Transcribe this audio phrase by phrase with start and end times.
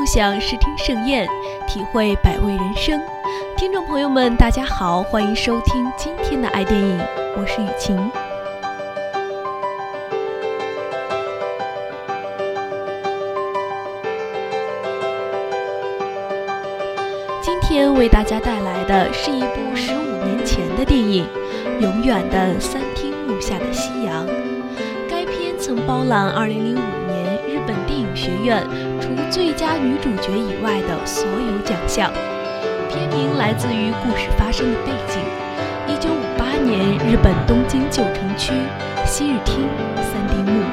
[0.00, 1.28] 共享视听盛宴，
[1.68, 2.98] 体会百味人生。
[3.54, 6.98] 听众朋友们，大家好，欢迎收听今天的爱电影，
[7.36, 8.10] 我是雨晴。
[17.42, 21.26] 今天为大家带来的是一部十五年前的电影
[21.78, 24.26] 《永远的三厅木下的夕阳》。
[25.10, 26.48] 该片曾包揽2005
[27.06, 27.19] 年
[27.70, 28.66] 本电影学院
[29.00, 32.12] 除最佳女主角以外的所有奖项。
[32.88, 35.20] 片名来自于故事发生的背景
[35.86, 38.52] ：1958年日本东京旧城区
[39.06, 39.68] 西日町
[40.02, 40.64] 三丁目。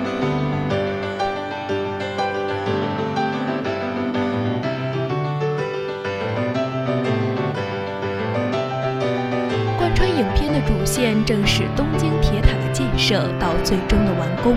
[9.78, 14.56] 贯穿影片的主线正是东京铁塔的建设到最终的完工。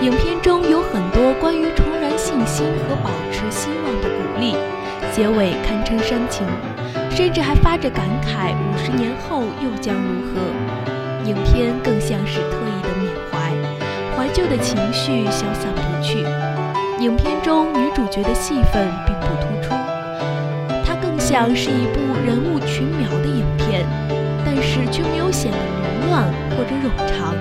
[0.00, 4.54] 影片中有很多关于重燃信心和保持希望的鼓励，
[5.10, 6.46] 结尾堪称煽情，
[7.10, 10.40] 甚至还发着感慨：五十年后又将如何？
[11.26, 13.52] 影片更像是特意的缅怀，
[14.16, 16.24] 怀旧的情绪消散不去。
[17.00, 19.74] 影片中女主角的戏份并不突出，
[20.86, 23.84] 它更像是一部人物群描的影片，
[24.52, 27.36] 但是却没有显得凌乱或者冗长。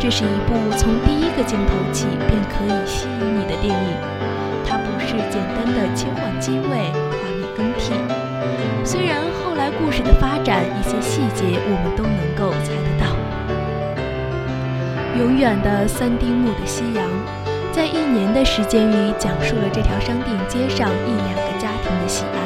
[0.00, 3.94] 这是一部从第一个镜头起便可以吸引你的电影，
[4.66, 7.92] 它不是简单的切换机位、画面更替。
[8.84, 13.06] 虽然后来故事的发展，一些细节我们都能够猜得到。
[15.16, 17.08] 永远的三丁目的夕阳，
[17.70, 22.45] 在一年的时间里，讲述了这条商店街上一两个家庭的喜爱。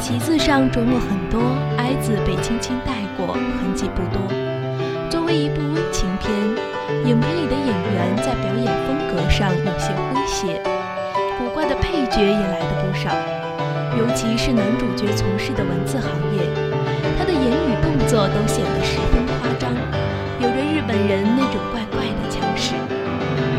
[0.00, 1.40] 喜字上着墨很多，
[1.76, 4.22] 哀字被轻轻带过，痕迹不多。
[5.10, 6.32] 作为一部温情片，
[7.04, 10.62] 影片里的演员在表演风格上有些诙谐，
[11.36, 13.10] 古怪的配角也来的不少。
[13.98, 16.46] 尤其是男主角从事的文字行业，
[17.18, 19.74] 他的言语动作都显得十分夸张，
[20.40, 22.72] 有着日本人那种怪怪的腔势。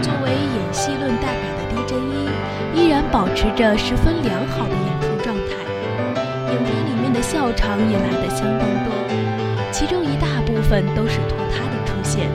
[0.02, 4.89] 作为演戏论代表的狄真一，依然保持着十分良好的。
[7.30, 8.92] 片里面的笑场也来得相当多，
[9.72, 12.28] 其中一大部分都是托他的出现。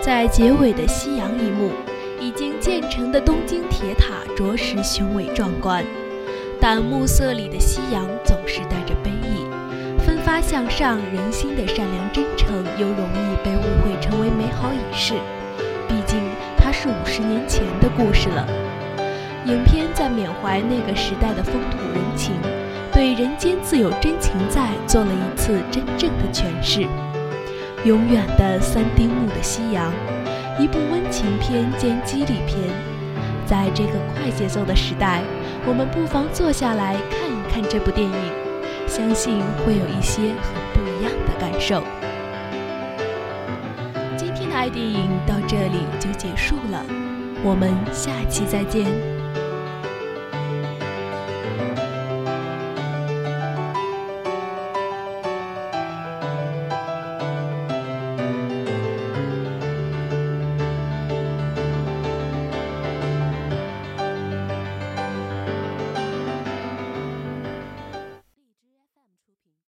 [0.00, 1.70] 在结尾的夕阳一幕，
[2.20, 5.84] 已经建成的东京铁塔着实雄伟壮观，
[6.60, 9.46] 但暮色里的夕阳总是带着悲意，
[10.04, 15.14] 奋发向上，人心的善良真诚又容易被误会成为美好已逝。
[15.88, 16.18] 毕竟
[16.56, 18.46] 它是五十年前的故事了。
[19.44, 22.32] 影片在缅怀那个时代的风土人情，
[22.92, 26.86] 对人间自有真情在做了一次真正的诠释。
[27.84, 29.92] 永远的三丁目的夕阳，
[30.60, 32.58] 一部温情片兼激励片。
[33.44, 35.20] 在这个快节奏的时代，
[35.66, 38.14] 我们不妨坐下来看一看这部电影，
[38.86, 41.82] 相信会有一些很不一样的感受。
[44.16, 46.84] 今天的爱电影到这里就结束了，
[47.42, 48.86] 我们下期再见。